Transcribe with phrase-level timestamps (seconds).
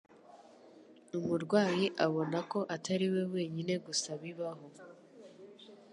[1.17, 4.67] umurwayi abona ko Atari we wenyine gusa bibaho